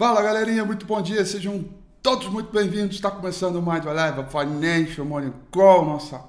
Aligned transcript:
Fala 0.00 0.22
galerinha, 0.22 0.64
muito 0.64 0.86
bom 0.86 1.02
dia, 1.02 1.22
sejam 1.26 1.62
todos 2.02 2.26
muito 2.28 2.50
bem-vindos. 2.50 2.96
Está 2.96 3.10
começando 3.10 3.60
mais 3.60 3.84
uma 3.84 3.92
live 3.92 4.22
Financial 4.30 5.06
Morning 5.06 5.34
Call, 5.50 5.84
nossa 5.84 6.24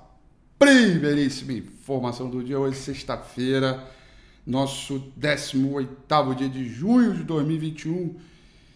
primeiríssima 0.59 1.53
informação 1.53 2.29
do 2.29 2.43
dia, 2.43 2.59
hoje, 2.59 2.77
sexta-feira, 2.77 3.81
nosso 4.45 5.01
18 5.15 6.35
dia 6.35 6.49
de 6.49 6.67
junho 6.67 7.13
de 7.13 7.23
2021. 7.23 8.17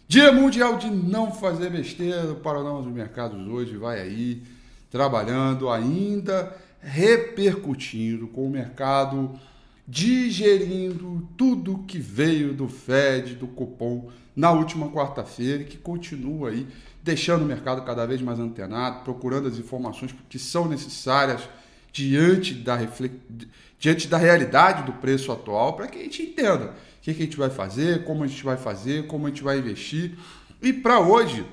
Dia 0.07 0.31
Mundial 0.31 0.77
de 0.77 0.89
Não 0.89 1.29
Fazer 1.29 1.69
Besteira, 1.71 2.31
o 2.31 2.35
panorama 2.37 2.81
dos 2.81 2.93
mercados 2.93 3.45
hoje 3.49 3.75
vai 3.75 3.99
aí, 3.99 4.43
trabalhando 4.89 5.69
ainda, 5.69 6.55
repercutindo 6.79 8.29
com 8.29 8.47
o 8.47 8.49
mercado 8.49 9.37
digerindo 9.85 11.27
tudo 11.37 11.83
que 11.85 11.99
veio 11.99 12.53
do 12.53 12.69
Fed, 12.69 13.35
do 13.35 13.45
cupom 13.45 14.09
na 14.35 14.51
última 14.51 14.89
quarta-feira 14.89 15.63
e 15.63 15.65
que 15.65 15.77
continua 15.77 16.49
aí 16.49 16.67
deixando 17.03 17.43
o 17.43 17.45
mercado 17.45 17.83
cada 17.83 18.05
vez 18.05 18.21
mais 18.21 18.39
antenado, 18.39 19.03
procurando 19.03 19.47
as 19.47 19.57
informações 19.57 20.13
que 20.27 20.39
são 20.39 20.67
necessárias 20.67 21.47
diante 21.93 22.53
da, 22.53 22.77
diante 23.79 24.07
da 24.07 24.17
realidade 24.17 24.83
do 24.83 24.93
preço 24.93 25.31
atual 25.31 25.73
para 25.73 25.87
que 25.87 25.99
a 25.99 26.03
gente 26.03 26.23
entenda 26.23 26.65
o 26.65 27.01
que, 27.01 27.13
que 27.13 27.21
a 27.21 27.25
gente 27.25 27.37
vai 27.37 27.49
fazer, 27.49 28.03
como 28.03 28.23
a 28.23 28.27
gente 28.27 28.43
vai 28.43 28.57
fazer, 28.57 29.07
como 29.07 29.27
a 29.27 29.29
gente 29.29 29.43
vai 29.43 29.59
investir. 29.59 30.13
E 30.61 30.73
para 30.73 30.99
hoje, 30.99 31.45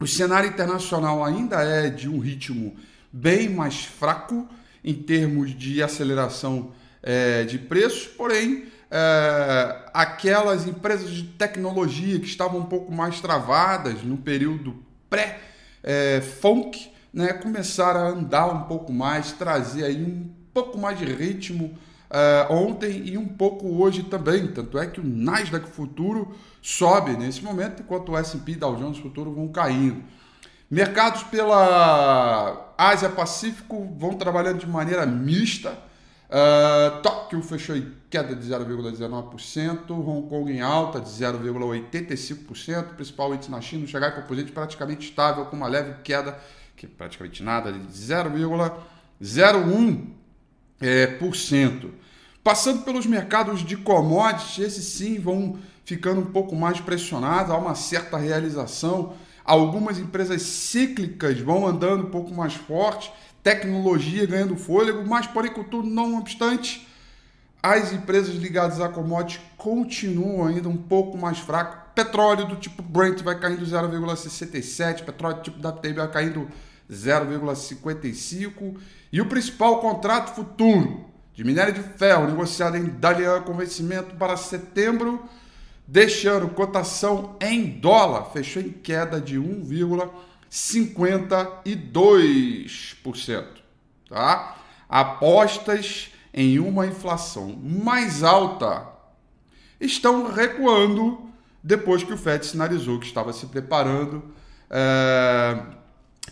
o 0.00 0.06
cenário 0.06 0.48
internacional 0.48 1.24
ainda 1.24 1.62
é 1.62 1.90
de 1.90 2.08
um 2.08 2.18
ritmo 2.18 2.76
bem 3.12 3.48
mais 3.48 3.84
fraco 3.84 4.48
em 4.84 4.94
termos 4.94 5.56
de 5.56 5.82
aceleração 5.82 6.70
é, 7.02 7.42
de 7.44 7.58
preços, 7.58 8.06
porém, 8.06 8.66
é, 8.90 9.76
aquelas 9.92 10.66
empresas 10.66 11.10
de 11.10 11.24
tecnologia 11.24 12.18
que 12.18 12.26
estavam 12.26 12.60
um 12.60 12.66
pouco 12.66 12.92
mais 12.92 13.20
travadas 13.20 14.02
no 14.02 14.16
período 14.16 14.76
pré-funk, 15.08 16.90
né, 17.12 17.32
começaram 17.32 18.00
a 18.00 18.08
andar 18.08 18.46
um 18.46 18.62
pouco 18.64 18.92
mais, 18.92 19.32
trazer 19.32 19.84
aí 19.84 20.02
um 20.02 20.30
pouco 20.52 20.78
mais 20.78 20.98
de 20.98 21.04
ritmo 21.04 21.76
é, 22.10 22.46
ontem 22.50 23.08
e 23.08 23.18
um 23.18 23.26
pouco 23.26 23.82
hoje 23.82 24.04
também. 24.04 24.46
Tanto 24.48 24.78
é 24.78 24.86
que 24.86 25.00
o 25.00 25.04
Nasdaq 25.04 25.68
Futuro 25.68 26.34
sobe 26.62 27.16
nesse 27.16 27.42
momento, 27.42 27.82
enquanto 27.82 28.12
o 28.12 28.18
S&P 28.18 28.52
e 28.52 28.56
Dow 28.56 28.76
Jones 28.76 28.98
Futuro 28.98 29.32
vão 29.32 29.48
caindo. 29.48 30.02
Mercados 30.70 31.22
pela 31.24 32.74
Ásia 32.76 33.08
Pacífico 33.08 33.88
vão 33.96 34.14
trabalhando 34.14 34.58
de 34.58 34.66
maneira 34.66 35.06
mista. 35.06 35.78
Uh, 36.36 37.00
Tóquio 37.00 37.42
fechou 37.42 37.74
em 37.74 37.94
queda 38.10 38.36
de 38.36 38.46
0,19%, 38.46 39.90
Hong 39.90 40.28
Kong 40.28 40.52
em 40.52 40.60
alta 40.60 41.00
de 41.00 41.08
0,85%, 41.08 42.94
principal 42.94 43.34
índice 43.34 43.50
na 43.50 43.58
China, 43.62 43.86
o 43.86 43.88
Xangai 43.88 44.14
Composite 44.14 44.52
praticamente 44.52 45.08
estável, 45.08 45.46
com 45.46 45.56
uma 45.56 45.66
leve 45.66 46.02
queda, 46.02 46.38
que 46.76 46.84
é 46.84 46.88
praticamente 46.94 47.42
nada, 47.42 47.72
de 47.72 47.78
0,01%. 47.78 50.08
É, 50.78 51.06
por 51.06 51.34
cento. 51.34 51.90
Passando 52.44 52.82
pelos 52.82 53.06
mercados 53.06 53.64
de 53.64 53.78
commodities, 53.78 54.58
esses 54.58 54.84
sim 54.84 55.18
vão 55.18 55.58
ficando 55.86 56.20
um 56.20 56.26
pouco 56.26 56.54
mais 56.54 56.78
pressionados, 56.78 57.50
há 57.50 57.56
uma 57.56 57.74
certa 57.74 58.18
realização. 58.18 59.14
Algumas 59.42 59.98
empresas 59.98 60.42
cíclicas 60.42 61.40
vão 61.40 61.66
andando 61.66 62.04
um 62.04 62.10
pouco 62.10 62.34
mais 62.34 62.52
forte 62.52 63.10
tecnologia 63.46 64.26
ganhando 64.26 64.56
fôlego, 64.56 65.06
mas, 65.06 65.28
porém, 65.28 65.52
contudo, 65.52 65.88
não 65.88 66.18
obstante, 66.18 66.84
as 67.62 67.92
empresas 67.92 68.34
ligadas 68.34 68.80
a 68.80 68.88
commodities 68.88 69.40
continuam 69.56 70.48
ainda 70.48 70.68
um 70.68 70.76
pouco 70.76 71.16
mais 71.16 71.38
fracas. 71.38 71.78
Petróleo 71.94 72.48
do 72.48 72.56
tipo 72.56 72.82
Brent 72.82 73.22
vai 73.22 73.38
caindo 73.38 73.64
0,67, 73.64 75.04
petróleo 75.04 75.36
do 75.36 75.42
tipo 75.42 75.64
WTI 75.64 75.92
vai 75.92 76.10
caindo 76.10 76.48
0,55 76.90 78.78
e 79.12 79.20
o 79.20 79.26
principal 79.26 79.78
contrato 79.78 80.34
futuro 80.34 81.04
de 81.32 81.44
minério 81.44 81.72
de 81.72 81.82
ferro 81.82 82.26
negociado 82.26 82.76
em 82.76 82.86
Dalian 82.86 83.42
com 83.42 83.54
vencimento 83.54 84.16
para 84.16 84.36
setembro 84.36 85.22
deste 85.86 86.26
ano, 86.26 86.48
cotação 86.48 87.36
em 87.40 87.78
dólar, 87.78 88.24
fechou 88.32 88.60
em 88.60 88.70
queda 88.70 89.20
de 89.20 89.38
1,5 89.38 90.10
52%, 90.56 93.44
tá? 94.08 94.56
Apostas 94.88 96.10
em 96.32 96.58
uma 96.58 96.86
inflação 96.86 97.54
mais 97.62 98.22
alta 98.22 98.88
estão 99.78 100.32
recuando 100.32 101.28
depois 101.62 102.02
que 102.02 102.14
o 102.14 102.16
Fed 102.16 102.46
sinalizou 102.46 102.98
que 102.98 103.04
estava 103.04 103.34
se 103.34 103.44
preparando 103.46 104.24
é, 104.70 105.62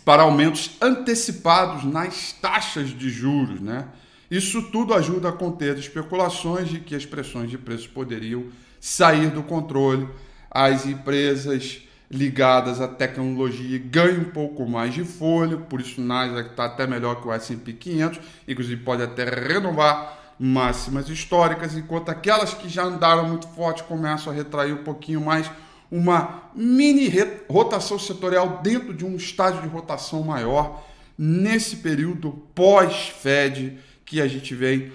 para 0.03 0.23
aumentos 0.23 0.71
antecipados 0.81 1.83
nas 1.83 2.31
taxas 2.31 2.89
de 2.89 3.11
juros, 3.11 3.61
né? 3.61 3.89
Isso 4.31 4.71
tudo 4.71 4.95
ajuda 4.95 5.29
a 5.29 5.33
conter 5.33 5.77
especulações 5.77 6.67
de 6.67 6.79
que 6.79 6.95
as 6.95 7.05
pressões 7.05 7.51
de 7.51 7.59
preços 7.59 7.85
poderiam 7.85 8.45
sair 8.79 9.29
do 9.29 9.43
controle. 9.43 10.09
As 10.49 10.87
empresas 10.87 11.84
ligadas 12.09 12.79
à 12.79 12.87
tecnologia 12.87 13.79
ganham 13.79 14.21
um 14.21 14.31
pouco 14.31 14.67
mais 14.67 14.93
de 14.93 15.03
folha, 15.03 15.57
por 15.57 15.81
isso 15.81 16.01
o 16.01 16.03
Nasdaq 16.03 16.51
está 16.51 16.65
até 16.65 16.85
melhor 16.85 17.21
que 17.21 17.27
o 17.27 17.33
S&P 17.33 17.73
500, 17.73 18.19
inclusive 18.47 18.81
pode 18.83 19.01
até 19.01 19.25
renovar 19.25 20.19
máximas 20.39 21.09
históricas, 21.09 21.75
enquanto 21.75 22.09
aquelas 22.09 22.53
que 22.53 22.69
já 22.69 22.83
andaram 22.83 23.27
muito 23.27 23.47
forte 23.47 23.83
começam 23.83 24.31
a 24.31 24.35
retrair 24.35 24.73
um 24.73 24.83
pouquinho 24.83 25.21
mais, 25.21 25.49
uma 25.89 26.43
mini 26.53 27.11
rotação 27.49 27.97
setorial 27.97 28.59
dentro 28.61 28.93
de 28.93 29.05
um 29.05 29.15
estágio 29.15 29.61
de 29.61 29.67
rotação 29.67 30.23
maior 30.23 30.85
nesse 31.17 31.77
período 31.77 32.31
pós-Fed 32.53 33.77
que 34.03 34.21
a 34.21 34.27
gente 34.27 34.53
vem 34.53 34.91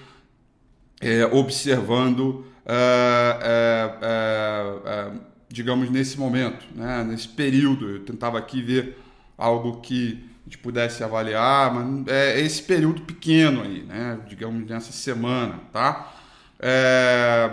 é, 0.99 1.25
observando. 1.25 2.45
É, 2.65 3.97
é, 4.01 5.11
digamos, 5.51 5.89
nesse 5.89 6.17
momento, 6.17 6.65
né? 6.75 7.03
nesse 7.03 7.27
período. 7.27 7.89
Eu 7.89 7.99
tentava 8.05 8.37
aqui 8.37 8.61
ver 8.61 8.97
algo 9.37 9.81
que 9.81 10.23
a 10.41 10.43
gente 10.45 10.57
pudesse 10.57 11.03
avaliar, 11.03 11.73
mas 11.73 12.07
é 12.07 12.39
esse 12.39 12.63
período 12.63 13.01
pequeno 13.01 13.61
aí, 13.61 13.83
né? 13.83 14.19
digamos, 14.27 14.67
nessa 14.67 14.91
semana. 14.91 15.59
Tá? 15.71 16.13
É... 16.59 17.51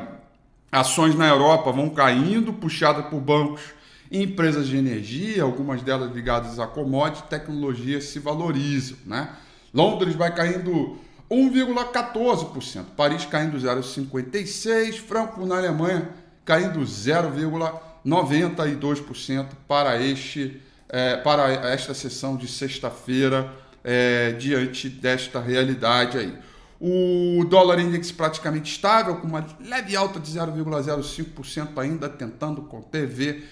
Ações 0.71 1.15
na 1.15 1.27
Europa 1.27 1.73
vão 1.73 1.89
caindo, 1.89 2.53
puxadas 2.53 3.07
por 3.07 3.21
bancos 3.21 3.63
e 4.11 4.23
empresas 4.23 4.67
de 4.67 4.77
energia, 4.77 5.43
algumas 5.43 5.83
delas 5.83 6.15
ligadas 6.15 6.59
a 6.59 6.67
commodities, 6.67 7.25
tecnologia 7.29 8.01
se 8.01 8.19
valorizam. 8.19 8.99
Né? 9.07 9.31
Londres 9.73 10.15
vai 10.15 10.35
caindo 10.35 10.99
1,14%, 11.31 12.85
Paris 12.97 13.25
caindo 13.25 13.59
0,56%, 13.59 15.01
Frankfurt 15.01 15.47
na 15.47 15.57
Alemanha 15.57 16.09
caindo 16.45 16.81
0,1%. 16.81 17.88
92% 18.09 19.47
para, 19.67 20.01
este, 20.01 20.61
é, 20.89 21.17
para 21.19 21.53
esta 21.71 21.93
sessão 21.93 22.37
de 22.37 22.49
sexta-feira, 22.49 23.53
é, 23.85 24.33
diante 24.33 24.89
desta 24.89 25.41
realidade 25.41 26.19
aí. 26.19 26.35
O 26.81 27.45
dólar 27.45 27.81
index 27.81 28.11
praticamente 28.13 28.71
estável, 28.71 29.17
com 29.17 29.27
uma 29.27 29.47
leve 29.61 29.97
alta 29.97 30.19
de 30.19 30.31
0,05% 30.31 31.79
ainda, 31.79 32.09
tentando 32.09 32.63
conter, 32.63 33.07
ver, 33.07 33.49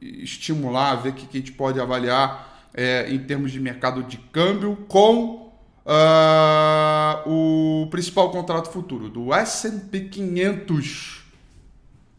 estimular, 0.00 0.96
ver 0.96 1.10
o 1.10 1.12
que, 1.12 1.26
que 1.26 1.36
a 1.36 1.40
gente 1.40 1.52
pode 1.52 1.78
avaliar 1.78 2.68
é, 2.72 3.12
em 3.12 3.18
termos 3.18 3.52
de 3.52 3.60
mercado 3.60 4.02
de 4.02 4.16
câmbio, 4.16 4.76
com 4.88 5.52
uh, 5.84 7.28
o 7.28 7.86
principal 7.90 8.30
contrato 8.30 8.70
futuro 8.70 9.08
do 9.08 9.34
S&P 9.34 10.00
500 10.00 11.24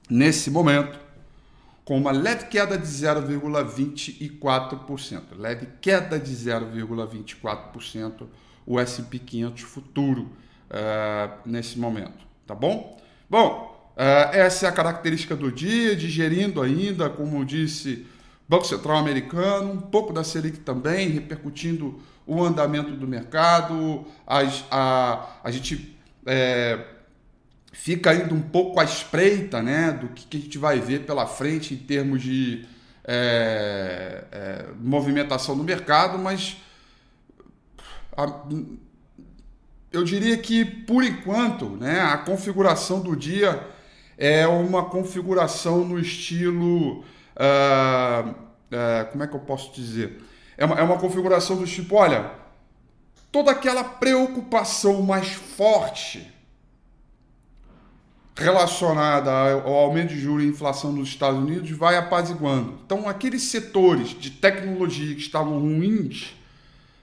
nesse 0.09 0.51
momento 0.51 0.99
com 1.83 1.97
uma 1.97 2.11
leve 2.11 2.45
queda 2.45 2.77
de 2.77 2.85
0,24%. 2.85 5.21
Leve 5.37 5.67
queda 5.81 6.19
de 6.19 6.31
0,24% 6.31 8.27
o 8.65 8.79
S&P 8.79 9.19
500 9.19 9.61
futuro 9.63 10.29
uh, 10.69 11.31
nesse 11.45 11.77
momento, 11.79 12.25
tá 12.45 12.53
bom? 12.53 12.99
Bom, 13.29 13.81
uh, 13.95 14.33
essa 14.33 14.67
é 14.67 14.69
a 14.69 14.71
característica 14.71 15.35
do 15.35 15.51
dia, 15.51 15.95
digerindo 15.95 16.61
ainda, 16.61 17.09
como 17.09 17.43
disse 17.43 18.05
Banco 18.47 18.65
Central 18.65 18.97
Americano, 18.97 19.73
um 19.73 19.81
pouco 19.81 20.13
da 20.13 20.23
Selic 20.23 20.59
também, 20.59 21.09
repercutindo 21.09 21.99
o 22.27 22.43
andamento 22.43 22.91
do 22.91 23.07
mercado, 23.07 24.05
as, 24.25 24.63
a, 24.69 25.39
a 25.43 25.51
gente... 25.51 25.97
É, 26.25 27.00
fica 27.71 28.11
ainda 28.11 28.33
um 28.33 28.41
pouco 28.41 28.79
à 28.79 28.83
espreita 28.83 29.61
né, 29.61 29.91
do 29.91 30.09
que, 30.09 30.25
que 30.25 30.37
a 30.37 30.39
gente 30.39 30.57
vai 30.57 30.79
ver 30.79 31.05
pela 31.05 31.25
frente 31.25 31.73
em 31.73 31.77
termos 31.77 32.21
de 32.21 32.65
é, 33.03 34.23
é, 34.31 34.65
movimentação 34.79 35.55
no 35.55 35.63
mercado, 35.63 36.19
mas 36.19 36.57
a, 38.15 38.43
eu 39.91 40.03
diria 40.03 40.37
que, 40.37 40.63
por 40.63 41.03
enquanto, 41.03 41.69
né, 41.69 42.01
a 42.01 42.17
configuração 42.17 43.01
do 43.01 43.15
dia 43.15 43.67
é 44.17 44.45
uma 44.47 44.85
configuração 44.85 45.83
no 45.83 45.99
estilo 45.99 46.99
uh, 46.99 48.29
uh, 48.29 49.11
como 49.11 49.23
é 49.23 49.27
que 49.27 49.35
eu 49.35 49.39
posso 49.39 49.73
dizer? 49.73 50.23
É 50.57 50.65
uma, 50.65 50.75
é 50.75 50.83
uma 50.83 50.97
configuração 50.97 51.57
do 51.57 51.65
tipo, 51.65 51.95
olha, 51.95 52.31
toda 53.31 53.51
aquela 53.51 53.83
preocupação 53.83 55.01
mais 55.01 55.29
forte 55.29 56.31
relacionada 58.41 59.31
ao 59.31 59.73
aumento 59.73 60.09
de 60.09 60.19
juros 60.19 60.43
e 60.43 60.47
inflação 60.47 60.91
nos 60.91 61.09
Estados 61.09 61.39
Unidos 61.39 61.69
vai 61.71 61.95
apaziguando. 61.95 62.79
Então, 62.85 63.07
aqueles 63.07 63.43
setores 63.43 64.09
de 64.09 64.31
tecnologia 64.31 65.13
que 65.15 65.21
estavam 65.21 65.59
ruins 65.59 66.33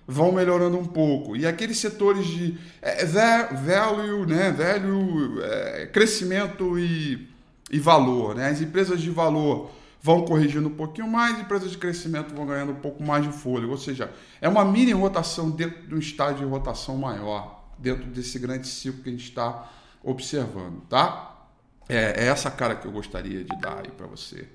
vão 0.06 0.32
melhorando 0.32 0.78
um 0.78 0.86
pouco. 0.86 1.36
E 1.36 1.46
aqueles 1.46 1.78
setores 1.78 2.26
de 2.26 2.56
é, 2.80 3.04
value, 3.04 4.26
né, 4.26 4.50
value, 4.50 5.42
é, 5.42 5.86
crescimento 5.86 6.78
e, 6.78 7.28
e 7.70 7.78
valor, 7.78 8.34
né? 8.34 8.48
as 8.48 8.62
empresas 8.62 9.02
de 9.02 9.10
valor 9.10 9.70
vão 10.00 10.24
corrigindo 10.24 10.68
um 10.68 10.74
pouquinho 10.74 11.08
mais, 11.08 11.38
empresas 11.38 11.70
de 11.70 11.76
crescimento 11.76 12.34
vão 12.34 12.46
ganhando 12.46 12.72
um 12.72 12.76
pouco 12.76 13.02
mais 13.02 13.22
de 13.24 13.32
fôlego. 13.32 13.72
Ou 13.72 13.78
seja, 13.78 14.10
é 14.40 14.48
uma 14.48 14.64
mini 14.64 14.92
rotação 14.92 15.50
dentro 15.50 15.86
de 15.86 15.94
um 15.94 15.98
estágio 15.98 16.38
de 16.38 16.44
rotação 16.44 16.96
maior, 16.96 17.68
dentro 17.78 18.06
desse 18.06 18.38
grande 18.38 18.66
ciclo 18.66 19.02
que 19.02 19.10
a 19.10 19.12
gente 19.12 19.28
está 19.28 19.70
observando, 20.02 20.80
tá? 20.88 21.46
É, 21.88 22.24
é, 22.24 22.26
essa 22.26 22.50
cara 22.50 22.76
que 22.76 22.86
eu 22.86 22.92
gostaria 22.92 23.42
de 23.42 23.60
dar 23.60 23.78
aí 23.78 23.90
para 23.90 24.06
você, 24.06 24.48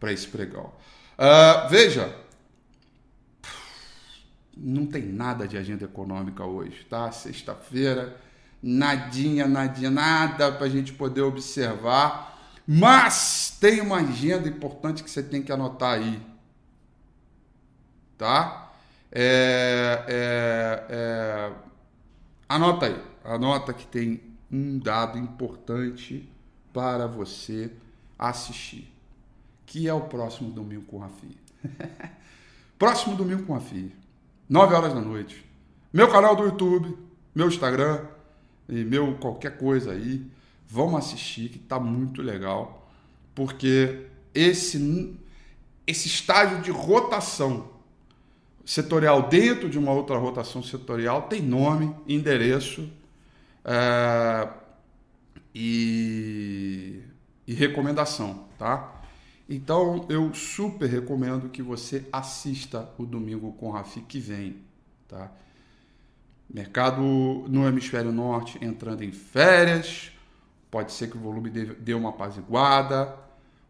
para 0.00 0.12
esse 0.12 0.26
pregão. 0.26 0.72
Uh, 1.18 1.68
veja, 1.68 2.14
não 4.56 4.86
tem 4.86 5.02
nada 5.02 5.46
de 5.46 5.56
agenda 5.56 5.84
econômica 5.84 6.44
hoje, 6.44 6.84
tá? 6.88 7.12
Sexta-feira, 7.12 8.16
nadinha, 8.62 9.46
nadinha, 9.46 9.90
nada 9.90 10.50
para 10.50 10.66
a 10.66 10.70
gente 10.70 10.92
poder 10.92 11.22
observar. 11.22 12.36
Mas 12.66 13.56
tem 13.60 13.80
uma 13.80 13.98
agenda 13.98 14.48
importante 14.48 15.02
que 15.02 15.10
você 15.10 15.22
tem 15.22 15.42
que 15.42 15.52
anotar 15.52 15.98
aí, 15.98 16.20
tá? 18.16 18.72
É, 19.10 20.04
é, 20.06 20.86
é, 20.90 21.52
anota 22.48 22.86
aí, 22.86 23.02
anota 23.24 23.72
que 23.72 23.86
tem 23.86 24.20
um 24.50 24.78
dado 24.78 25.18
importante 25.18 26.28
para 26.72 27.06
você 27.06 27.70
assistir, 28.18 28.90
que 29.66 29.88
é 29.88 29.92
o 29.92 30.02
próximo 30.02 30.50
domingo 30.50 30.82
com 30.82 31.02
a 31.02 31.08
FI. 31.08 31.36
próximo 32.78 33.16
domingo 33.16 33.44
com 33.44 33.54
a 33.54 33.60
FI, 33.60 33.94
9 34.48 34.74
horas 34.74 34.94
da 34.94 35.00
noite. 35.00 35.44
Meu 35.92 36.08
canal 36.10 36.36
do 36.36 36.44
YouTube, 36.44 36.96
meu 37.34 37.48
Instagram 37.48 38.04
e 38.68 38.84
meu 38.84 39.16
qualquer 39.16 39.58
coisa 39.58 39.92
aí, 39.92 40.26
vamos 40.66 40.96
assistir 40.98 41.48
que 41.50 41.58
tá 41.58 41.78
muito 41.78 42.22
legal, 42.22 42.88
porque 43.34 44.06
esse 44.34 45.16
esse 45.86 46.06
estágio 46.06 46.60
de 46.60 46.70
rotação 46.70 47.70
setorial 48.62 49.30
dentro 49.30 49.70
de 49.70 49.78
uma 49.78 49.90
outra 49.90 50.18
rotação 50.18 50.62
setorial 50.62 51.22
tem 51.22 51.40
nome, 51.40 51.96
endereço 52.06 52.90
é, 53.68 54.48
e, 55.54 57.02
e 57.46 57.52
recomendação, 57.52 58.46
tá? 58.58 59.02
Então 59.48 60.06
eu 60.08 60.32
super 60.32 60.88
recomendo 60.88 61.50
que 61.50 61.62
você 61.62 62.06
assista 62.10 62.88
o 62.96 63.04
Domingo 63.04 63.52
com 63.52 63.70
Rafi 63.70 64.00
que 64.00 64.18
vem, 64.18 64.62
tá? 65.06 65.30
Mercado 66.48 67.02
no 67.02 67.66
hemisfério 67.66 68.10
norte 68.10 68.58
entrando 68.62 69.02
em 69.02 69.12
férias, 69.12 70.12
pode 70.70 70.92
ser 70.92 71.10
que 71.10 71.18
o 71.18 71.20
volume 71.20 71.50
dê 71.50 71.92
uma 71.92 72.08
apaziguada, 72.08 73.14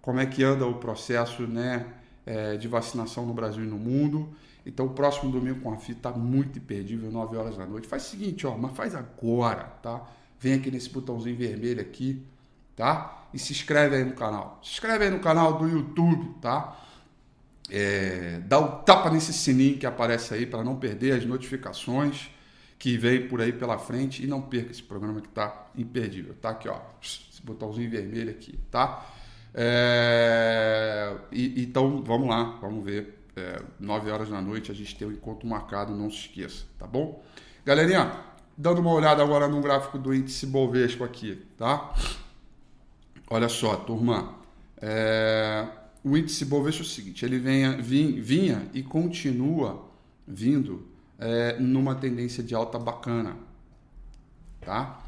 como 0.00 0.20
é 0.20 0.26
que 0.26 0.44
anda 0.44 0.64
o 0.64 0.74
processo 0.74 1.46
né, 1.46 1.86
é, 2.24 2.56
de 2.56 2.68
vacinação 2.68 3.26
no 3.26 3.34
Brasil 3.34 3.64
e 3.64 3.66
no 3.66 3.78
mundo. 3.78 4.28
Então, 4.68 4.84
o 4.84 4.90
próximo 4.90 5.32
domingo 5.32 5.60
com 5.60 5.72
a 5.72 5.78
FI 5.78 5.92
está 5.92 6.10
muito 6.10 6.58
imperdível, 6.58 7.10
9 7.10 7.38
horas 7.38 7.56
da 7.56 7.64
noite. 7.64 7.88
Faz 7.88 8.06
o 8.06 8.10
seguinte, 8.10 8.46
ó, 8.46 8.54
mas 8.54 8.76
faz 8.76 8.94
agora, 8.94 9.64
tá? 9.82 10.06
Vem 10.38 10.52
aqui 10.52 10.70
nesse 10.70 10.90
botãozinho 10.90 11.38
vermelho 11.38 11.80
aqui, 11.80 12.22
tá? 12.76 13.26
E 13.32 13.38
se 13.38 13.50
inscreve 13.50 13.96
aí 13.96 14.04
no 14.04 14.12
canal. 14.12 14.60
Se 14.62 14.72
inscreve 14.72 15.06
aí 15.06 15.10
no 15.10 15.20
canal 15.20 15.56
do 15.56 15.66
YouTube, 15.66 16.34
tá? 16.42 16.78
É, 17.70 18.40
dá 18.46 18.58
o 18.58 18.64
um 18.64 18.82
tapa 18.82 19.10
nesse 19.10 19.32
sininho 19.32 19.78
que 19.78 19.86
aparece 19.86 20.34
aí 20.34 20.44
para 20.44 20.62
não 20.62 20.76
perder 20.76 21.12
as 21.12 21.24
notificações 21.24 22.30
que 22.78 22.98
vem 22.98 23.26
por 23.26 23.40
aí 23.40 23.52
pela 23.54 23.78
frente 23.78 24.22
e 24.22 24.26
não 24.26 24.42
perca 24.42 24.70
esse 24.70 24.82
programa 24.82 25.22
que 25.22 25.28
está 25.28 25.70
imperdível. 25.78 26.34
Tá 26.34 26.50
aqui, 26.50 26.68
ó, 26.68 26.78
esse 27.02 27.40
botãozinho 27.42 27.90
vermelho 27.90 28.30
aqui, 28.30 28.58
tá? 28.70 29.06
É, 29.54 31.16
e, 31.32 31.62
então, 31.62 32.02
vamos 32.04 32.28
lá, 32.28 32.58
vamos 32.60 32.84
ver 32.84 33.17
é, 33.38 33.62
9 33.78 34.10
horas 34.10 34.28
da 34.28 34.40
noite, 34.40 34.70
a 34.70 34.74
gente 34.74 34.96
tem 34.96 35.06
um 35.06 35.12
encontro 35.12 35.46
marcado, 35.46 35.94
não 35.94 36.10
se 36.10 36.18
esqueça, 36.18 36.64
tá 36.78 36.86
bom? 36.86 37.22
Galerinha, 37.64 38.12
dando 38.56 38.80
uma 38.80 38.92
olhada 38.92 39.22
agora 39.22 39.46
no 39.46 39.60
gráfico 39.60 39.98
do 39.98 40.12
índice 40.12 40.46
Bovesco 40.46 41.04
aqui, 41.04 41.42
tá? 41.56 41.94
Olha 43.30 43.48
só, 43.48 43.76
turma, 43.76 44.34
é, 44.80 45.66
o 46.02 46.16
índice 46.16 46.44
Bovesco 46.44 46.82
é 46.82 46.84
o 46.84 46.88
seguinte, 46.88 47.24
ele 47.24 47.38
venha, 47.38 47.80
vinha, 47.80 48.20
vinha 48.20 48.70
e 48.74 48.82
continua 48.82 49.88
vindo 50.26 50.88
é, 51.18 51.58
numa 51.58 51.94
tendência 51.94 52.42
de 52.42 52.54
alta 52.54 52.78
bacana, 52.78 53.36
tá? 54.60 55.04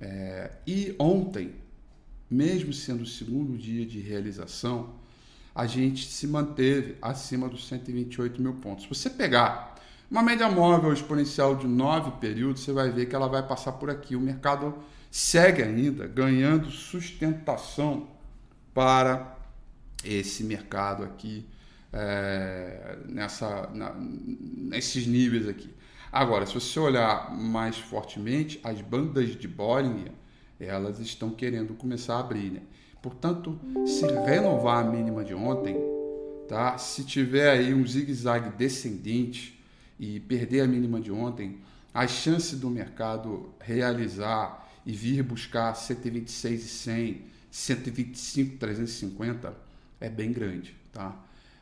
É, 0.00 0.52
e 0.66 0.94
ontem, 0.98 1.54
mesmo 2.30 2.72
sendo 2.72 3.02
o 3.02 3.06
segundo 3.06 3.56
dia 3.56 3.86
de 3.86 4.00
realização, 4.00 4.94
a 5.54 5.66
gente 5.66 6.06
se 6.06 6.26
manteve 6.26 6.96
acima 7.00 7.48
dos 7.48 7.68
128 7.68 8.42
mil 8.42 8.54
pontos. 8.54 8.84
Se 8.84 8.88
você 8.88 9.08
pegar 9.08 9.74
uma 10.10 10.22
média 10.22 10.48
móvel 10.48 10.92
exponencial 10.92 11.54
de 11.54 11.66
nove 11.66 12.10
períodos, 12.20 12.62
você 12.62 12.72
vai 12.72 12.90
ver 12.90 13.06
que 13.06 13.14
ela 13.14 13.28
vai 13.28 13.46
passar 13.46 13.72
por 13.72 13.88
aqui. 13.88 14.16
O 14.16 14.20
mercado 14.20 14.74
segue 15.10 15.62
ainda 15.62 16.06
ganhando 16.08 16.70
sustentação 16.70 18.08
para 18.72 19.38
esse 20.04 20.42
mercado 20.42 21.04
aqui, 21.04 21.46
é, 21.92 22.98
nessa, 23.08 23.70
na, 23.72 23.94
nesses 23.96 25.06
níveis 25.06 25.48
aqui. 25.48 25.72
Agora, 26.10 26.46
se 26.46 26.54
você 26.54 26.78
olhar 26.78 27.32
mais 27.32 27.78
fortemente, 27.78 28.60
as 28.62 28.80
bandas 28.80 29.36
de 29.36 29.48
Bollinger, 29.48 30.12
elas 30.60 30.98
estão 30.98 31.30
querendo 31.30 31.74
começar 31.74 32.16
a 32.16 32.20
abrir, 32.20 32.50
né? 32.50 32.62
Portanto, 33.04 33.60
se 33.86 34.06
renovar 34.06 34.82
a 34.82 34.90
mínima 34.90 35.22
de 35.22 35.34
ontem, 35.34 35.76
tá? 36.48 36.78
Se 36.78 37.04
tiver 37.04 37.50
aí 37.50 37.74
um 37.74 37.86
zigue-zague 37.86 38.56
descendente 38.56 39.62
e 40.00 40.20
perder 40.20 40.62
a 40.62 40.66
mínima 40.66 40.98
de 40.98 41.12
ontem, 41.12 41.58
a 41.92 42.06
chance 42.06 42.56
do 42.56 42.70
mercado 42.70 43.50
realizar 43.60 44.66
e 44.86 44.92
vir 44.92 45.22
buscar 45.22 45.74
126 45.74 46.64
e 46.64 46.66
100, 46.66 47.22
125 47.50 48.56
350 48.56 49.54
é 50.00 50.08
bem 50.08 50.32
grande, 50.32 50.74
tá? 50.90 51.14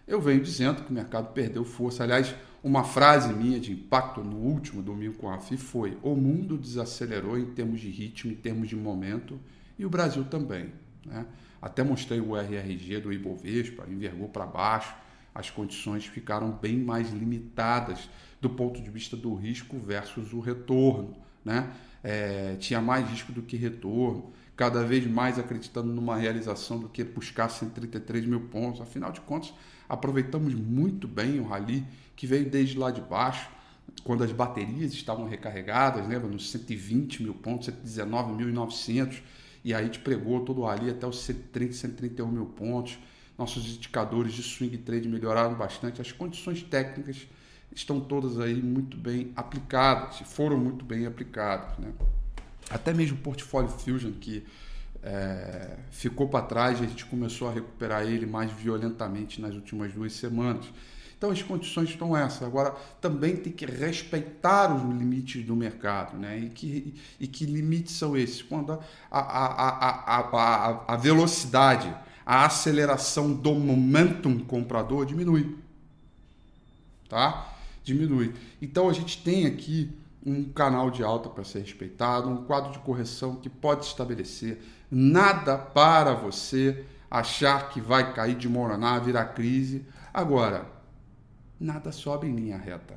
Eu 0.06 0.20
venho 0.20 0.40
dizendo 0.44 0.84
que 0.84 0.92
o 0.92 0.94
mercado 0.94 1.32
perdeu 1.32 1.64
força. 1.64 2.04
Aliás, 2.04 2.32
uma 2.62 2.84
frase 2.84 3.34
minha 3.34 3.58
de 3.58 3.72
impacto 3.72 4.22
no 4.22 4.36
último 4.36 4.80
domingo 4.80 5.14
com 5.14 5.28
a 5.28 5.40
FI 5.40 5.56
foi: 5.56 5.98
o 6.04 6.14
mundo 6.14 6.56
desacelerou 6.56 7.36
em 7.36 7.46
termos 7.46 7.80
de 7.80 7.90
ritmo, 7.90 8.30
em 8.30 8.36
termos 8.36 8.68
de 8.68 8.76
momento, 8.76 9.40
e 9.76 9.84
o 9.84 9.90
Brasil 9.90 10.22
também. 10.22 10.81
Né? 11.04 11.26
Até 11.60 11.82
mostrei 11.82 12.20
o 12.20 12.36
RRG 12.36 13.00
do 13.00 13.12
Ibovespa, 13.12 13.86
envergou 13.88 14.28
para 14.28 14.46
baixo, 14.46 14.94
as 15.34 15.48
condições 15.48 16.04
ficaram 16.04 16.50
bem 16.50 16.78
mais 16.78 17.10
limitadas 17.10 18.08
do 18.40 18.50
ponto 18.50 18.82
de 18.82 18.90
vista 18.90 19.16
do 19.16 19.34
risco 19.34 19.78
versus 19.78 20.32
o 20.32 20.40
retorno. 20.40 21.16
Né? 21.44 21.72
É, 22.02 22.56
tinha 22.56 22.80
mais 22.80 23.08
risco 23.08 23.32
do 23.32 23.42
que 23.42 23.56
retorno, 23.56 24.32
cada 24.56 24.84
vez 24.84 25.06
mais 25.06 25.38
acreditando 25.38 25.92
numa 25.92 26.16
realização 26.16 26.78
do 26.78 26.88
que 26.88 27.02
buscar 27.04 27.48
133 27.48 28.26
mil 28.26 28.40
pontos. 28.48 28.80
Afinal 28.80 29.12
de 29.12 29.20
contas, 29.20 29.54
aproveitamos 29.88 30.54
muito 30.54 31.08
bem 31.08 31.40
o 31.40 31.44
rally 31.44 31.84
que 32.14 32.26
veio 32.26 32.48
desde 32.48 32.76
lá 32.76 32.90
de 32.90 33.00
baixo, 33.00 33.48
quando 34.04 34.24
as 34.24 34.32
baterias 34.32 34.92
estavam 34.92 35.28
recarregadas, 35.28 36.06
lembra? 36.06 36.28
Nos 36.28 36.50
120 36.50 37.22
mil 37.22 37.34
pontos, 37.34 37.68
119.900 37.68 39.22
e 39.64 39.72
aí 39.72 39.88
te 39.88 39.98
pregou 39.98 40.44
todo 40.44 40.66
ali 40.66 40.90
até 40.90 41.06
os 41.06 41.20
130, 41.20 41.72
131 41.72 42.26
mil 42.26 42.46
pontos. 42.46 42.98
Nossos 43.38 43.64
indicadores 43.64 44.32
de 44.34 44.42
swing 44.42 44.76
trade 44.78 45.08
melhoraram 45.08 45.54
bastante. 45.54 46.00
As 46.00 46.12
condições 46.12 46.62
técnicas 46.62 47.26
estão 47.74 48.00
todas 48.00 48.38
aí 48.38 48.60
muito 48.60 48.96
bem 48.96 49.32
aplicadas, 49.34 50.18
foram 50.26 50.58
muito 50.58 50.84
bem 50.84 51.06
aplicadas. 51.06 51.78
Né? 51.78 51.92
Até 52.70 52.92
mesmo 52.92 53.16
o 53.16 53.20
Portfólio 53.20 53.70
Fusion, 53.70 54.12
que 54.12 54.44
é, 55.02 55.76
ficou 55.90 56.28
para 56.28 56.44
trás, 56.44 56.80
a 56.80 56.86
gente 56.86 57.04
começou 57.06 57.48
a 57.48 57.52
recuperar 57.52 58.04
ele 58.04 58.26
mais 58.26 58.52
violentamente 58.52 59.40
nas 59.40 59.54
últimas 59.54 59.92
duas 59.92 60.12
semanas. 60.12 60.64
Então 61.22 61.30
as 61.30 61.40
condições 61.40 61.90
estão 61.90 62.16
essas. 62.16 62.42
Agora 62.42 62.74
também 63.00 63.36
tem 63.36 63.52
que 63.52 63.64
respeitar 63.64 64.74
os 64.74 64.82
limites 64.82 65.46
do 65.46 65.54
mercado, 65.54 66.18
né? 66.18 66.36
E 66.36 66.50
que, 66.50 67.00
e 67.20 67.28
que 67.28 67.46
limites 67.46 67.94
são 67.94 68.16
esses? 68.16 68.42
Quando 68.42 68.72
a, 68.72 68.80
a, 69.08 69.68
a, 69.68 70.18
a, 70.18 70.94
a 70.94 70.96
velocidade, 70.96 71.94
a 72.26 72.44
aceleração 72.46 73.32
do 73.32 73.54
momentum 73.54 74.40
comprador 74.40 75.06
diminui. 75.06 75.56
Tá? 77.08 77.54
Diminui. 77.84 78.34
Então 78.60 78.88
a 78.88 78.92
gente 78.92 79.22
tem 79.22 79.46
aqui 79.46 79.96
um 80.26 80.42
canal 80.42 80.90
de 80.90 81.04
alta 81.04 81.28
para 81.28 81.44
ser 81.44 81.60
respeitado, 81.60 82.28
um 82.28 82.42
quadro 82.46 82.72
de 82.72 82.80
correção 82.80 83.36
que 83.36 83.48
pode 83.48 83.84
estabelecer. 83.84 84.60
Nada 84.90 85.56
para 85.56 86.14
você 86.14 86.84
achar 87.08 87.68
que 87.68 87.80
vai 87.80 88.12
cair, 88.12 88.34
de 88.34 88.48
moronar, 88.48 89.04
virar 89.04 89.26
crise. 89.26 89.86
Agora, 90.12 90.81
nada 91.62 91.92
sobe 91.92 92.26
em 92.26 92.34
linha 92.34 92.56
reta. 92.56 92.94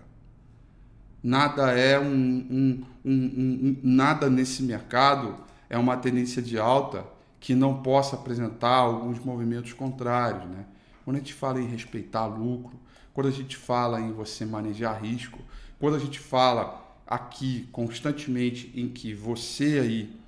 Nada 1.24 1.72
é 1.72 2.00
um, 2.00 2.06
um, 2.06 2.86
um, 3.04 3.12
um 3.12 3.78
nada 3.84 4.30
nesse 4.30 4.64
mercado 4.64 5.36
é 5.70 5.78
uma 5.78 5.98
tendência 5.98 6.42
de 6.42 6.58
alta 6.58 7.06
que 7.40 7.56
não 7.56 7.82
possa 7.82 8.16
apresentar 8.16 8.76
alguns 8.76 9.20
movimentos 9.20 9.74
contrários, 9.74 10.46
né? 10.50 10.66
Quando 11.04 11.18
a 11.18 11.20
gente 11.20 11.34
fala 11.34 11.62
em 11.62 11.68
respeitar 11.68 12.26
lucro, 12.26 12.80
quando 13.14 13.28
a 13.28 13.32
gente 13.32 13.56
fala 13.56 14.02
em 14.02 14.12
você 14.12 14.46
manejar 14.46 15.02
risco, 15.02 15.40
quando 15.80 15.96
a 15.96 16.00
gente 16.00 16.20
fala 16.20 16.84
aqui 17.06 17.68
constantemente 17.72 18.72
em 18.76 18.90
que 18.90 19.14
você 19.14 19.80
aí 19.80 20.20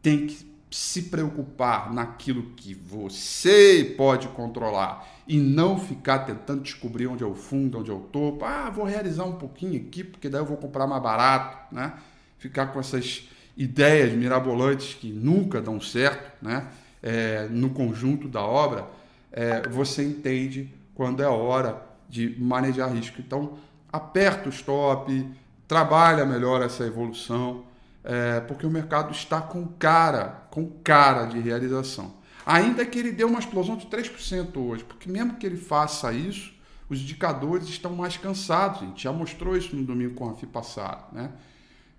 tem 0.00 0.26
que 0.26 0.53
se 0.74 1.02
preocupar 1.02 1.94
naquilo 1.94 2.50
que 2.56 2.74
você 2.74 3.94
pode 3.96 4.26
controlar 4.26 5.08
e 5.24 5.38
não 5.38 5.78
ficar 5.78 6.26
tentando 6.26 6.62
descobrir 6.62 7.06
onde 7.06 7.22
é 7.22 7.26
o 7.26 7.36
fundo, 7.36 7.78
onde 7.78 7.92
é 7.92 7.94
o 7.94 8.00
topo. 8.00 8.44
Ah, 8.44 8.70
vou 8.70 8.84
realizar 8.84 9.22
um 9.22 9.36
pouquinho 9.36 9.80
aqui, 9.80 10.02
porque 10.02 10.28
daí 10.28 10.40
eu 10.40 10.44
vou 10.44 10.56
comprar 10.56 10.88
mais 10.88 11.00
barato, 11.00 11.72
né? 11.72 11.92
Ficar 12.38 12.72
com 12.72 12.80
essas 12.80 13.28
ideias 13.56 14.12
mirabolantes 14.14 14.94
que 14.94 15.12
nunca 15.12 15.62
dão 15.62 15.80
certo, 15.80 16.44
né? 16.44 16.66
É, 17.00 17.46
no 17.48 17.70
conjunto 17.70 18.26
da 18.26 18.42
obra, 18.42 18.84
é, 19.30 19.68
você 19.68 20.02
entende 20.04 20.74
quando 20.92 21.22
é 21.22 21.28
hora 21.28 21.80
de 22.08 22.34
manejar 22.36 22.92
risco. 22.92 23.20
Então, 23.20 23.58
aperta 23.92 24.48
o 24.48 24.52
stop, 24.52 25.24
trabalha 25.68 26.26
melhor 26.26 26.62
essa 26.62 26.84
evolução, 26.84 27.62
é, 28.04 28.40
porque 28.40 28.66
o 28.66 28.70
mercado 28.70 29.10
está 29.12 29.40
com 29.40 29.66
cara, 29.66 30.43
com 30.54 30.70
cara 30.84 31.24
de 31.24 31.40
realização. 31.40 32.14
Ainda 32.46 32.86
que 32.86 32.96
ele 32.96 33.10
dê 33.10 33.24
uma 33.24 33.40
explosão 33.40 33.76
de 33.76 33.88
3% 33.88 34.56
hoje, 34.56 34.84
porque 34.84 35.10
mesmo 35.10 35.34
que 35.34 35.44
ele 35.44 35.56
faça 35.56 36.12
isso, 36.12 36.54
os 36.88 37.00
indicadores 37.00 37.68
estão 37.68 37.92
mais 37.96 38.16
cansados. 38.16 38.82
A 38.82 38.86
gente 38.86 39.02
já 39.02 39.12
mostrou 39.12 39.56
isso 39.56 39.74
no 39.74 39.82
domingo 39.82 40.14
com 40.14 40.30
a 40.30 40.34
FI 40.34 40.46
passado. 40.46 41.12
Né? 41.12 41.32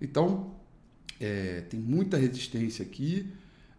Então, 0.00 0.54
é, 1.20 1.64
tem 1.68 1.78
muita 1.78 2.16
resistência 2.16 2.82
aqui. 2.82 3.30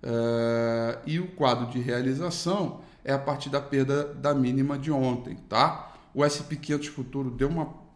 É, 0.03 0.99
e 1.07 1.19
o 1.19 1.31
quadro 1.31 1.65
de 1.71 1.79
realização 1.79 2.81
é 3.03 3.11
a 3.11 3.17
partir 3.17 3.49
da 3.49 3.59
perda 3.59 4.13
da 4.13 4.35
mínima 4.35 4.77
de 4.77 4.91
ontem. 4.91 5.37
Tá? 5.49 5.91
O 6.13 6.19
SP500 6.19 6.89
futuro 6.89 7.31
deu 7.31 7.49
uma 7.49 7.87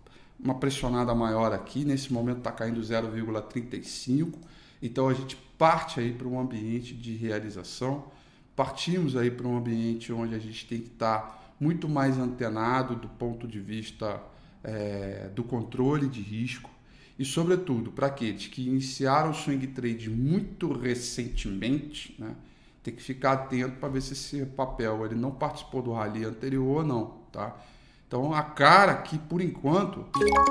uma 0.43 0.55
pressionada 0.55 1.13
maior 1.13 1.53
aqui, 1.53 1.85
nesse 1.85 2.11
momento 2.11 2.39
está 2.39 2.51
caindo 2.51 2.81
0,35, 2.81 4.33
então 4.81 5.07
a 5.07 5.13
gente 5.13 5.35
parte 5.61 5.99
aí 5.99 6.11
para 6.11 6.27
um 6.27 6.39
ambiente 6.39 6.95
de 6.95 7.15
realização, 7.15 8.05
partimos 8.55 9.15
aí 9.15 9.29
para 9.29 9.47
um 9.47 9.55
ambiente 9.55 10.11
onde 10.11 10.33
a 10.33 10.39
gente 10.39 10.65
tem 10.65 10.79
que 10.79 10.87
estar 10.87 11.53
muito 11.59 11.87
mais 11.87 12.17
antenado 12.17 12.95
do 12.95 13.07
ponto 13.07 13.47
de 13.47 13.59
vista 13.59 14.19
é, 14.63 15.29
do 15.35 15.43
controle 15.43 16.07
de 16.07 16.19
risco. 16.19 16.67
E, 17.19 17.23
sobretudo, 17.23 17.91
para 17.91 18.07
aqueles 18.07 18.47
que 18.47 18.67
iniciaram 18.67 19.29
o 19.29 19.33
swing 19.35 19.67
trade 19.67 20.09
muito 20.09 20.73
recentemente, 20.73 22.15
né, 22.17 22.33
tem 22.81 22.95
que 22.95 23.03
ficar 23.03 23.33
atento 23.33 23.75
para 23.75 23.89
ver 23.89 24.01
se 24.01 24.13
esse 24.13 24.43
papel 24.43 25.05
ele 25.05 25.13
não 25.13 25.29
participou 25.29 25.83
do 25.83 25.93
rally 25.93 26.25
anterior 26.25 26.77
ou 26.77 26.83
não, 26.83 27.05
tá? 27.31 27.55
Então 28.07 28.33
a 28.33 28.41
cara 28.41 28.93
aqui, 28.93 29.19
por 29.19 29.39
enquanto, 29.39 30.07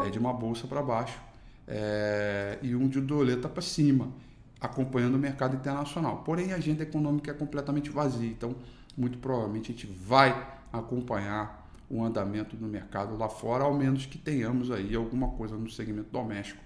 é 0.06 0.10
de 0.10 0.20
uma 0.20 0.32
bolsa 0.32 0.68
para 0.68 0.80
baixo 0.80 1.18
é, 1.66 2.60
e 2.62 2.76
um 2.76 2.86
de 2.86 3.00
doleta 3.00 3.48
para 3.48 3.60
cima, 3.60 4.12
acompanhando 4.60 5.14
o 5.14 5.18
mercado 5.18 5.56
internacional. 5.56 6.18
Porém, 6.18 6.52
a 6.52 6.56
agenda 6.56 6.82
econômica 6.82 7.30
é 7.30 7.34
completamente 7.34 7.90
vazia, 7.90 8.28
então 8.28 8.54
muito 8.96 9.18
provavelmente 9.18 9.72
a 9.72 9.74
gente 9.74 9.86
vai 9.86 10.30
acompanhar 10.72 11.68
o 11.88 12.04
andamento 12.04 12.56
do 12.56 12.66
mercado 12.66 13.16
lá 13.16 13.28
fora, 13.28 13.64
ao 13.64 13.74
menos 13.74 14.06
que 14.06 14.18
tenhamos 14.18 14.70
aí 14.70 14.94
alguma 14.94 15.28
coisa 15.28 15.56
no 15.56 15.70
segmento 15.70 16.10
doméstico 16.10 16.62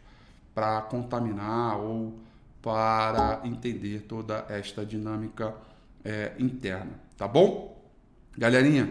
para 0.54 0.82
contaminar 0.82 1.78
ou 1.78 2.18
para 2.60 3.40
entender 3.44 4.02
toda 4.02 4.44
esta 4.48 4.84
dinâmica 4.84 5.54
é, 6.04 6.32
interna, 6.38 6.92
tá 7.16 7.26
bom? 7.26 7.82
Galerinha, 8.36 8.90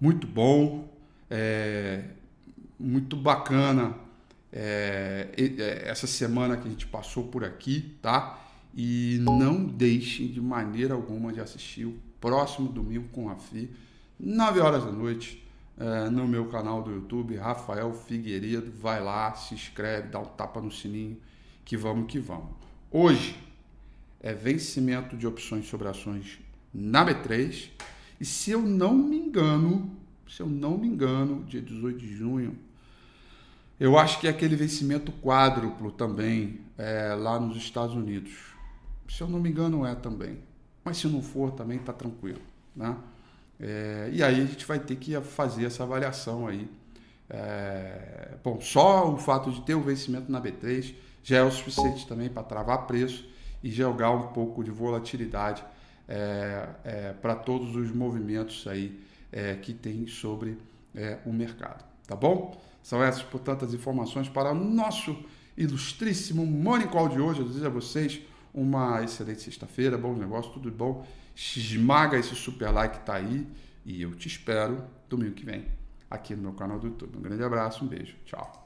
muito 0.00 0.26
bom 0.26 0.88
é, 1.30 2.04
muito 2.78 3.16
bacana 3.16 3.94
é, 4.52 5.28
é, 5.36 5.88
essa 5.88 6.06
semana 6.06 6.56
que 6.56 6.68
a 6.68 6.70
gente 6.70 6.86
passou 6.86 7.24
por 7.24 7.44
aqui, 7.44 7.96
tá? 8.00 8.38
E 8.76 9.18
não 9.20 9.64
deixem 9.64 10.26
de 10.26 10.40
maneira 10.40 10.94
alguma 10.94 11.32
de 11.32 11.40
assistir 11.40 11.84
o 11.84 11.96
próximo 12.20 12.68
domingo 12.68 13.08
com 13.12 13.28
a 13.28 13.36
FI, 13.36 13.70
9 14.18 14.60
horas 14.60 14.84
da 14.84 14.90
noite, 14.90 15.44
é, 15.78 16.08
no 16.08 16.26
meu 16.26 16.46
canal 16.46 16.82
do 16.82 16.90
YouTube, 16.90 17.36
Rafael 17.36 17.92
Figueiredo. 17.92 18.72
Vai 18.80 19.02
lá, 19.02 19.34
se 19.34 19.54
inscreve, 19.54 20.08
dá 20.08 20.20
um 20.20 20.24
tapa 20.24 20.60
no 20.60 20.70
sininho, 20.70 21.16
que 21.64 21.76
vamos 21.76 22.06
que 22.10 22.18
vamos. 22.18 22.50
Hoje 22.90 23.36
é 24.20 24.32
vencimento 24.32 25.16
de 25.16 25.26
opções 25.26 25.66
sobre 25.66 25.88
ações 25.88 26.38
na 26.72 27.04
B3. 27.04 27.70
E 28.20 28.24
se 28.24 28.52
eu 28.52 28.62
não 28.62 28.94
me 28.94 29.16
engano, 29.16 29.94
se 30.28 30.40
eu 30.40 30.46
não 30.46 30.78
me 30.78 30.86
engano, 30.86 31.44
dia 31.44 31.60
18 31.60 31.98
de 31.98 32.16
junho. 32.16 32.56
Eu 33.78 33.98
acho 33.98 34.20
que 34.20 34.26
é 34.26 34.30
aquele 34.30 34.54
vencimento 34.54 35.12
quádruplo 35.20 35.90
também, 35.90 36.60
é, 36.78 37.14
lá 37.14 37.38
nos 37.40 37.56
Estados 37.56 37.94
Unidos. 37.94 38.53
Se 39.14 39.22
eu 39.22 39.28
não 39.28 39.38
me 39.38 39.48
engano, 39.48 39.86
é 39.86 39.94
também. 39.94 40.38
Mas 40.84 40.96
se 40.96 41.06
não 41.06 41.22
for, 41.22 41.52
também 41.52 41.78
está 41.78 41.92
tranquilo. 41.92 42.40
Né? 42.74 42.96
É, 43.60 44.10
e 44.12 44.20
aí 44.20 44.42
a 44.42 44.44
gente 44.44 44.66
vai 44.66 44.80
ter 44.80 44.96
que 44.96 45.18
fazer 45.20 45.66
essa 45.66 45.84
avaliação 45.84 46.48
aí. 46.48 46.68
É, 47.30 48.34
bom, 48.42 48.60
só 48.60 49.08
o 49.08 49.16
fato 49.16 49.52
de 49.52 49.60
ter 49.60 49.76
o 49.76 49.80
vencimento 49.80 50.32
na 50.32 50.40
B3 50.40 50.94
já 51.22 51.36
é 51.38 51.42
o 51.44 51.50
suficiente 51.52 52.08
também 52.08 52.28
para 52.28 52.42
travar 52.42 52.88
preço 52.88 53.24
e 53.62 53.70
jogar 53.70 54.10
um 54.10 54.32
pouco 54.32 54.64
de 54.64 54.72
volatilidade 54.72 55.64
é, 56.08 56.68
é 56.82 57.12
para 57.12 57.36
todos 57.36 57.76
os 57.76 57.94
movimentos 57.94 58.66
aí 58.66 59.00
é, 59.30 59.54
que 59.54 59.72
tem 59.72 60.08
sobre 60.08 60.58
é, 60.92 61.18
o 61.24 61.32
mercado. 61.32 61.84
Tá 62.04 62.16
bom? 62.16 62.60
São 62.82 63.00
essas, 63.00 63.22
portanto, 63.22 63.64
as 63.64 63.72
informações 63.72 64.28
para 64.28 64.50
o 64.50 64.54
nosso 64.56 65.16
ilustríssimo 65.56 66.44
Morning 66.44 66.88
Call 66.88 67.08
de 67.08 67.20
hoje. 67.20 67.40
Eu 67.40 67.46
desejo 67.46 67.66
a 67.66 67.70
vocês 67.70 68.20
uma 68.54 69.02
excelente 69.02 69.42
sexta-feira, 69.42 69.98
bom 69.98 70.14
negócio, 70.14 70.52
tudo 70.52 70.70
bom. 70.70 71.04
Esmaga 71.34 72.16
esse 72.16 72.34
super 72.36 72.70
like 72.70 73.00
que 73.00 73.04
tá 73.04 73.14
aí 73.16 73.46
e 73.84 74.00
eu 74.00 74.14
te 74.14 74.28
espero 74.28 74.84
domingo 75.08 75.34
que 75.34 75.44
vem 75.44 75.66
aqui 76.08 76.36
no 76.36 76.42
meu 76.42 76.52
canal 76.52 76.78
do 76.78 76.86
YouTube. 76.86 77.18
Um 77.18 77.20
grande 77.20 77.42
abraço, 77.42 77.84
um 77.84 77.88
beijo, 77.88 78.14
tchau. 78.24 78.62